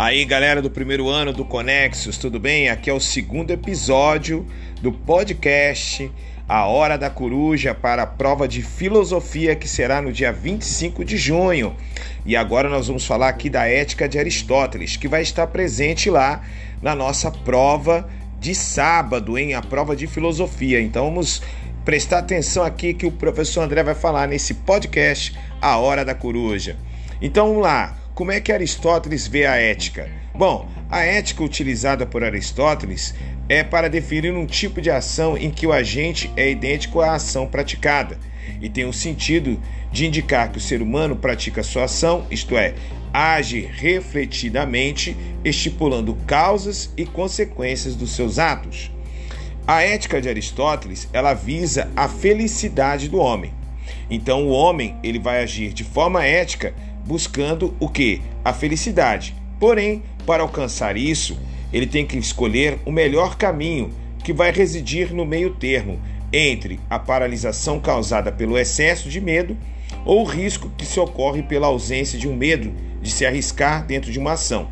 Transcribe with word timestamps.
Aí, 0.00 0.24
galera 0.24 0.62
do 0.62 0.70
primeiro 0.70 1.08
ano 1.08 1.32
do 1.32 1.44
Conexus, 1.44 2.16
tudo 2.16 2.38
bem? 2.38 2.68
Aqui 2.68 2.88
é 2.88 2.92
o 2.92 3.00
segundo 3.00 3.50
episódio 3.50 4.46
do 4.80 4.92
podcast 4.92 6.08
A 6.48 6.66
Hora 6.66 6.96
da 6.96 7.10
Coruja 7.10 7.74
para 7.74 8.04
a 8.04 8.06
prova 8.06 8.46
de 8.46 8.62
filosofia 8.62 9.56
que 9.56 9.66
será 9.66 10.00
no 10.00 10.12
dia 10.12 10.32
25 10.32 11.04
de 11.04 11.16
junho. 11.16 11.74
E 12.24 12.36
agora 12.36 12.68
nós 12.68 12.86
vamos 12.86 13.04
falar 13.04 13.28
aqui 13.28 13.50
da 13.50 13.66
ética 13.66 14.08
de 14.08 14.20
Aristóteles, 14.20 14.96
que 14.96 15.08
vai 15.08 15.22
estar 15.22 15.48
presente 15.48 16.08
lá 16.08 16.44
na 16.80 16.94
nossa 16.94 17.32
prova 17.32 18.08
de 18.38 18.54
sábado, 18.54 19.36
em 19.36 19.54
a 19.54 19.62
prova 19.62 19.96
de 19.96 20.06
filosofia. 20.06 20.80
Então 20.80 21.06
vamos 21.06 21.42
prestar 21.84 22.18
atenção 22.18 22.62
aqui 22.62 22.94
que 22.94 23.04
o 23.04 23.10
professor 23.10 23.62
André 23.62 23.82
vai 23.82 23.96
falar 23.96 24.28
nesse 24.28 24.54
podcast 24.54 25.36
A 25.60 25.76
Hora 25.76 26.04
da 26.04 26.14
Coruja. 26.14 26.76
Então 27.20 27.48
vamos 27.48 27.64
lá. 27.64 27.98
Como 28.18 28.32
é 28.32 28.40
que 28.40 28.50
Aristóteles 28.50 29.28
vê 29.28 29.46
a 29.46 29.54
ética? 29.54 30.10
Bom, 30.34 30.68
a 30.90 31.04
ética 31.04 31.44
utilizada 31.44 32.04
por 32.04 32.24
Aristóteles 32.24 33.14
é 33.48 33.62
para 33.62 33.88
definir 33.88 34.34
um 34.34 34.44
tipo 34.44 34.80
de 34.80 34.90
ação 34.90 35.38
em 35.38 35.52
que 35.52 35.68
o 35.68 35.72
agente 35.72 36.28
é 36.36 36.50
idêntico 36.50 37.00
à 37.00 37.14
ação 37.14 37.46
praticada 37.46 38.18
e 38.60 38.68
tem 38.68 38.84
o 38.86 38.92
sentido 38.92 39.62
de 39.92 40.04
indicar 40.04 40.50
que 40.50 40.58
o 40.58 40.60
ser 40.60 40.82
humano 40.82 41.14
pratica 41.14 41.62
sua 41.62 41.84
ação, 41.84 42.26
isto 42.28 42.58
é, 42.58 42.74
age 43.12 43.60
refletidamente, 43.60 45.16
estipulando 45.44 46.18
causas 46.26 46.92
e 46.96 47.06
consequências 47.06 47.94
dos 47.94 48.16
seus 48.16 48.40
atos. 48.40 48.90
A 49.64 49.82
ética 49.84 50.20
de 50.20 50.28
Aristóteles, 50.28 51.08
ela 51.12 51.34
visa 51.34 51.88
a 51.94 52.08
felicidade 52.08 53.08
do 53.08 53.18
homem. 53.18 53.54
Então 54.10 54.48
o 54.48 54.50
homem, 54.50 54.96
ele 55.04 55.20
vai 55.20 55.40
agir 55.40 55.72
de 55.72 55.84
forma 55.84 56.24
ética 56.24 56.74
buscando 57.08 57.74
o 57.80 57.88
que? 57.88 58.20
A 58.44 58.52
felicidade. 58.52 59.34
Porém, 59.58 60.02
para 60.26 60.42
alcançar 60.42 60.94
isso, 60.98 61.38
ele 61.72 61.86
tem 61.86 62.04
que 62.04 62.18
escolher 62.18 62.78
o 62.84 62.92
melhor 62.92 63.36
caminho, 63.36 63.90
que 64.22 64.32
vai 64.32 64.52
residir 64.52 65.14
no 65.14 65.24
meio 65.24 65.54
termo 65.54 65.98
entre 66.30 66.78
a 66.90 66.98
paralisação 66.98 67.80
causada 67.80 68.30
pelo 68.30 68.58
excesso 68.58 69.08
de 69.08 69.22
medo 69.22 69.56
ou 70.04 70.20
o 70.20 70.24
risco 70.24 70.70
que 70.76 70.84
se 70.84 71.00
ocorre 71.00 71.42
pela 71.42 71.68
ausência 71.68 72.18
de 72.18 72.28
um 72.28 72.36
medo 72.36 72.74
de 73.00 73.10
se 73.10 73.24
arriscar 73.24 73.86
dentro 73.86 74.12
de 74.12 74.18
uma 74.18 74.32
ação. 74.32 74.68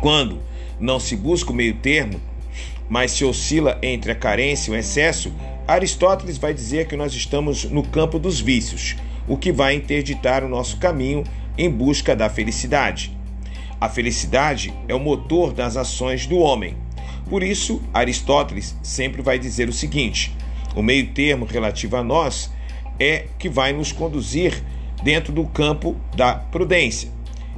Quando 0.00 0.40
não 0.80 0.98
se 0.98 1.14
busca 1.14 1.52
o 1.52 1.54
meio 1.54 1.74
termo, 1.74 2.18
mas 2.88 3.10
se 3.10 3.22
oscila 3.22 3.78
entre 3.82 4.12
a 4.12 4.14
carência 4.14 4.70
e 4.70 4.74
o 4.74 4.78
excesso, 4.78 5.30
Aristóteles 5.66 6.38
vai 6.38 6.54
dizer 6.54 6.86
que 6.86 6.96
nós 6.96 7.12
estamos 7.12 7.64
no 7.64 7.82
campo 7.82 8.18
dos 8.18 8.40
vícios 8.40 8.96
o 9.28 9.36
que 9.36 9.52
vai 9.52 9.74
interditar 9.74 10.42
o 10.42 10.48
nosso 10.48 10.78
caminho 10.78 11.22
em 11.56 11.70
busca 11.70 12.16
da 12.16 12.28
felicidade. 12.28 13.16
A 13.80 13.88
felicidade 13.88 14.72
é 14.88 14.94
o 14.94 15.00
motor 15.00 15.52
das 15.52 15.76
ações 15.76 16.26
do 16.26 16.38
homem. 16.38 16.76
Por 17.28 17.42
isso, 17.42 17.82
Aristóteles 17.92 18.76
sempre 18.82 19.22
vai 19.22 19.38
dizer 19.38 19.68
o 19.68 19.72
seguinte: 19.72 20.34
o 20.74 20.82
meio-termo 20.82 21.44
relativo 21.44 21.96
a 21.96 22.02
nós 22.02 22.50
é 22.98 23.26
que 23.38 23.48
vai 23.48 23.72
nos 23.72 23.92
conduzir 23.92 24.62
dentro 25.02 25.32
do 25.32 25.44
campo 25.44 25.96
da 26.16 26.34
prudência. 26.34 27.10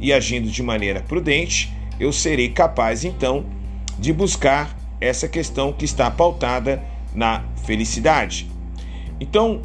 E 0.00 0.12
agindo 0.12 0.48
de 0.48 0.62
maneira 0.62 1.00
prudente, 1.00 1.72
eu 1.98 2.12
serei 2.12 2.48
capaz 2.48 3.04
então 3.04 3.44
de 3.98 4.12
buscar 4.12 4.76
essa 5.00 5.28
questão 5.28 5.72
que 5.72 5.84
está 5.84 6.10
pautada 6.10 6.82
na 7.14 7.44
felicidade. 7.64 8.48
Então, 9.20 9.62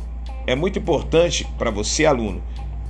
é 0.48 0.56
muito 0.56 0.80
importante 0.80 1.48
para 1.58 1.72
você, 1.72 2.06
aluno, 2.06 2.42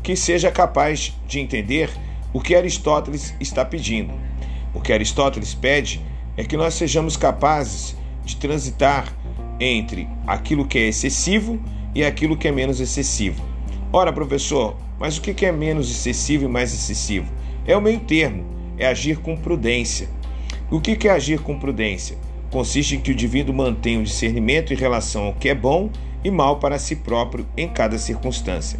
que 0.01 0.15
seja 0.15 0.51
capaz 0.51 1.13
de 1.27 1.39
entender 1.39 1.89
o 2.33 2.39
que 2.39 2.55
Aristóteles 2.55 3.35
está 3.39 3.63
pedindo. 3.63 4.13
O 4.73 4.79
que 4.79 4.93
Aristóteles 4.93 5.53
pede 5.53 6.01
é 6.37 6.43
que 6.43 6.57
nós 6.57 6.73
sejamos 6.73 7.17
capazes 7.17 7.95
de 8.23 8.35
transitar 8.37 9.13
entre 9.59 10.07
aquilo 10.25 10.65
que 10.65 10.77
é 10.77 10.87
excessivo 10.87 11.61
e 11.93 12.03
aquilo 12.03 12.37
que 12.37 12.47
é 12.47 12.51
menos 12.51 12.79
excessivo. 12.79 13.43
Ora, 13.93 14.13
professor, 14.13 14.77
mas 14.97 15.17
o 15.17 15.21
que 15.21 15.45
é 15.45 15.51
menos 15.51 15.91
excessivo 15.91 16.45
e 16.45 16.47
mais 16.47 16.73
excessivo? 16.73 17.31
É 17.65 17.75
o 17.75 17.81
meio 17.81 17.99
termo, 17.99 18.45
é 18.77 18.87
agir 18.87 19.17
com 19.17 19.35
prudência. 19.35 20.07
O 20.69 20.79
que 20.79 21.07
é 21.07 21.11
agir 21.11 21.41
com 21.41 21.59
prudência? 21.59 22.17
Consiste 22.49 22.95
em 22.95 23.01
que 23.01 23.11
o 23.11 23.13
indivíduo 23.13 23.53
mantenha 23.53 23.99
o 23.99 24.03
discernimento 24.03 24.73
em 24.73 24.77
relação 24.77 25.25
ao 25.25 25.33
que 25.33 25.49
é 25.49 25.55
bom 25.55 25.89
e 26.23 26.31
mal 26.31 26.57
para 26.57 26.79
si 26.79 26.95
próprio 26.95 27.45
em 27.57 27.67
cada 27.67 27.97
circunstância. 27.97 28.79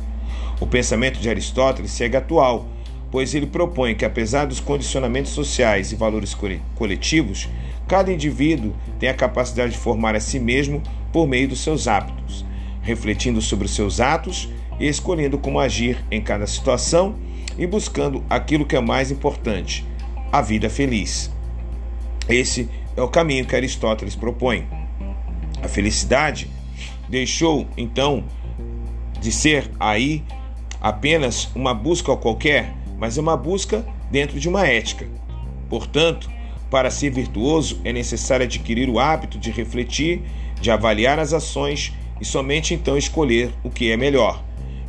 O 0.60 0.68
pensamento 0.68 1.20
de 1.20 1.30
Aristóteles 1.30 1.92
segue 1.92 2.18
atual, 2.18 2.68
pois 3.10 3.34
ele 3.34 3.48
propõe 3.48 3.96
que, 3.96 4.06
apesar 4.06 4.46
dos 4.46 4.60
condicionamentos 4.60 5.32
sociais 5.32 5.92
e 5.92 5.96
valores 5.96 6.38
coletivos, 6.76 7.50
cada 7.88 8.12
indivíduo 8.12 8.74
tem 9.00 9.10
a 9.10 9.14
capacidade 9.14 9.74
de 9.74 9.78
formar 9.78 10.16
a 10.16 10.20
si 10.20 10.40
mesmo 10.40 10.82
por 11.12 11.28
meio 11.28 11.48
dos 11.48 11.62
seus 11.62 11.88
hábitos, 11.88 12.46
refletindo 12.82 13.42
sobre 13.42 13.66
os 13.66 13.76
seus 13.76 14.00
atos 14.00 14.50
e 14.80 14.88
escolhendo 14.88 15.38
como 15.38 15.60
agir 15.60 16.04
em 16.10 16.22
cada 16.22 16.48
situação 16.48 17.16
e 17.58 17.68
buscando 17.68 18.24
aquilo 18.30 18.66
que 18.66 18.76
é 18.76 18.82
mais 18.82 19.12
importante, 19.12 19.86
a 20.32 20.42
vida 20.42 20.70
feliz. 20.70 21.32
Esse 22.30 22.70
é 22.96 23.02
o 23.02 23.10
caminho 23.10 23.46
que 23.46 23.56
Aristóteles 23.56 24.16
propõe. 24.16 24.66
A 25.62 25.68
felicidade 25.68 26.50
deixou 27.12 27.68
então 27.78 28.24
de 29.20 29.32
ser 29.32 29.70
aí 29.78 30.24
apenas 30.80 31.50
uma 31.54 31.74
busca 31.74 32.16
qualquer, 32.16 32.74
mas 32.98 33.18
é 33.18 33.22
uma 33.22 33.36
busca 33.36 33.86
dentro 34.10 34.40
de 34.40 34.48
uma 34.48 34.66
ética. 34.66 35.08
Portanto, 35.70 36.32
para 36.72 36.90
ser 36.90 37.12
virtuoso 37.12 37.82
é 37.84 37.92
necessário 37.92 38.46
adquirir 38.46 38.90
o 38.90 38.98
hábito 38.98 39.38
de 39.38 39.52
refletir, 39.52 40.24
de 40.60 40.72
avaliar 40.72 41.20
as 41.20 41.34
ações 41.34 41.94
e 42.20 42.26
somente 42.26 42.74
então 42.74 42.98
escolher 42.98 43.52
o 43.62 43.70
que 43.70 43.92
é 43.92 43.98
melhor. 43.98 44.42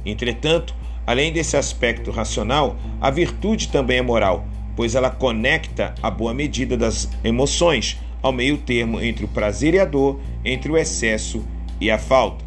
Entretanto, 0.06 0.74
além 1.04 1.32
desse 1.32 1.56
aspecto 1.56 2.12
racional, 2.12 2.76
a 3.00 3.10
virtude 3.10 3.68
também 3.68 3.98
é 3.98 4.02
moral, 4.02 4.46
pois 4.76 4.94
ela 4.94 5.10
conecta 5.10 5.94
a 6.00 6.10
boa 6.10 6.32
medida 6.32 6.76
das 6.76 7.08
emoções 7.24 7.98
ao 8.22 8.32
meio 8.32 8.58
termo 8.58 9.00
entre 9.00 9.24
o 9.24 9.28
prazer 9.28 9.74
e 9.74 9.80
a 9.80 9.84
dor, 9.84 10.20
entre 10.44 10.70
o 10.70 10.76
excesso 10.76 11.44
e 11.82 11.90
a 11.90 11.98
falta. 11.98 12.44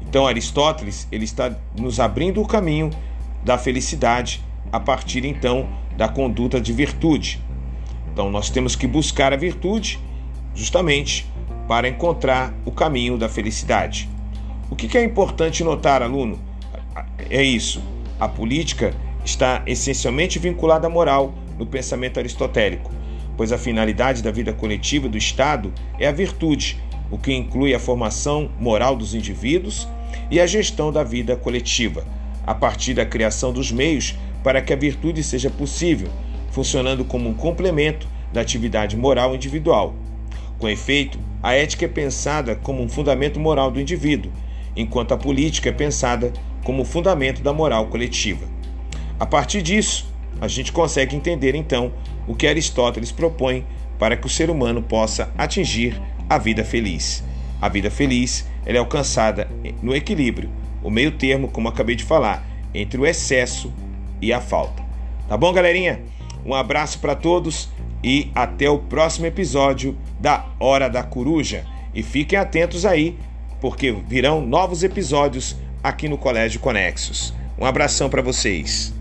Então 0.00 0.26
Aristóteles 0.26 1.06
ele 1.12 1.24
está 1.24 1.54
nos 1.78 2.00
abrindo 2.00 2.40
o 2.40 2.46
caminho 2.46 2.88
da 3.44 3.58
felicidade 3.58 4.42
a 4.72 4.80
partir 4.80 5.24
então 5.26 5.68
da 5.98 6.08
conduta 6.08 6.58
de 6.58 6.72
virtude. 6.72 7.40
Então 8.10 8.30
nós 8.30 8.48
temos 8.48 8.74
que 8.74 8.86
buscar 8.86 9.34
a 9.34 9.36
virtude 9.36 10.00
justamente 10.54 11.30
para 11.68 11.86
encontrar 11.86 12.54
o 12.64 12.72
caminho 12.72 13.18
da 13.18 13.28
felicidade. 13.28 14.08
O 14.70 14.74
que 14.74 14.96
é 14.96 15.04
importante 15.04 15.62
notar, 15.62 16.02
aluno? 16.02 16.38
É 17.28 17.42
isso. 17.42 17.82
A 18.18 18.26
política 18.26 18.94
está 19.24 19.62
essencialmente 19.66 20.38
vinculada 20.38 20.86
à 20.86 20.90
moral 20.90 21.34
no 21.58 21.66
pensamento 21.66 22.18
aristotélico, 22.18 22.90
pois 23.36 23.52
a 23.52 23.58
finalidade 23.58 24.22
da 24.22 24.30
vida 24.30 24.54
coletiva 24.54 25.06
do 25.06 25.18
Estado 25.18 25.70
é 25.98 26.08
a 26.08 26.12
virtude, 26.12 26.80
o 27.10 27.18
que 27.18 27.34
inclui 27.34 27.74
a 27.74 27.78
formação 27.78 28.50
moral 28.58 28.96
dos 28.96 29.14
indivíduos 29.14 29.88
e 30.30 30.40
a 30.40 30.46
gestão 30.46 30.92
da 30.92 31.02
vida 31.02 31.36
coletiva, 31.36 32.04
a 32.46 32.54
partir 32.54 32.94
da 32.94 33.06
criação 33.06 33.52
dos 33.52 33.72
meios 33.72 34.14
para 34.42 34.60
que 34.62 34.72
a 34.72 34.76
virtude 34.76 35.22
seja 35.22 35.50
possível, 35.50 36.08
funcionando 36.50 37.04
como 37.04 37.28
um 37.28 37.34
complemento 37.34 38.06
da 38.32 38.40
atividade 38.40 38.96
moral 38.96 39.34
individual. 39.34 39.94
Com 40.58 40.68
efeito, 40.68 41.18
a 41.42 41.54
ética 41.54 41.84
é 41.84 41.88
pensada 41.88 42.56
como 42.56 42.82
um 42.82 42.88
fundamento 42.88 43.38
moral 43.38 43.70
do 43.70 43.80
indivíduo, 43.80 44.32
enquanto 44.76 45.12
a 45.12 45.16
política 45.16 45.68
é 45.68 45.72
pensada 45.72 46.32
como 46.64 46.84
fundamento 46.84 47.42
da 47.42 47.52
moral 47.52 47.86
coletiva. 47.86 48.46
A 49.18 49.26
partir 49.26 49.62
disso, 49.62 50.12
a 50.40 50.46
gente 50.46 50.72
consegue 50.72 51.16
entender 51.16 51.54
então 51.54 51.92
o 52.26 52.34
que 52.34 52.46
Aristóteles 52.46 53.10
propõe 53.10 53.64
para 53.98 54.16
que 54.16 54.26
o 54.26 54.30
ser 54.30 54.50
humano 54.50 54.82
possa 54.82 55.32
atingir 55.36 56.00
a 56.28 56.38
vida 56.38 56.64
feliz. 56.64 57.24
A 57.60 57.68
vida 57.68 57.90
feliz 57.90 58.46
é 58.64 58.76
alcançada 58.76 59.48
no 59.82 59.94
equilíbrio, 59.94 60.50
o 60.82 60.90
meio 60.90 61.12
termo, 61.12 61.48
como 61.48 61.68
acabei 61.68 61.96
de 61.96 62.04
falar, 62.04 62.46
entre 62.74 63.00
o 63.00 63.06
excesso 63.06 63.72
e 64.20 64.32
a 64.32 64.40
falta. 64.40 64.82
Tá 65.28 65.36
bom, 65.36 65.52
galerinha? 65.52 66.00
Um 66.44 66.54
abraço 66.54 66.98
para 66.98 67.14
todos 67.14 67.68
e 68.02 68.30
até 68.34 68.70
o 68.70 68.78
próximo 68.78 69.26
episódio 69.26 69.96
da 70.20 70.46
Hora 70.58 70.88
da 70.88 71.02
Coruja. 71.02 71.64
E 71.94 72.02
fiquem 72.02 72.38
atentos 72.38 72.86
aí, 72.86 73.18
porque 73.60 73.92
virão 73.92 74.40
novos 74.40 74.82
episódios 74.82 75.56
aqui 75.82 76.08
no 76.08 76.18
Colégio 76.18 76.60
Conexos. 76.60 77.34
Um 77.58 77.64
abração 77.64 78.08
para 78.08 78.22
vocês. 78.22 78.97